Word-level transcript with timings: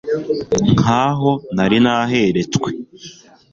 nkaho 0.81 1.31
nari 1.55 1.77
naheretswe 1.83 2.69